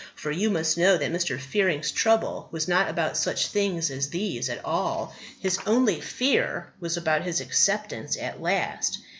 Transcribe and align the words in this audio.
For 0.15 0.31
you 0.31 0.49
must 0.49 0.79
know 0.79 0.97
that 0.97 1.11
Mr. 1.13 1.39
Fearing's 1.39 1.91
trouble 1.91 2.47
was 2.49 2.67
not 2.67 2.89
about 2.89 3.17
such 3.17 3.45
things 3.49 3.91
as 3.91 4.09
these 4.09 4.49
at 4.49 4.65
all; 4.65 5.13
his 5.39 5.59
only 5.67 6.01
fear 6.01 6.73
was 6.79 6.97
about 6.97 7.21
his 7.21 7.39
acceptance 7.39 8.17
at 8.17 8.41
last. 8.41 8.97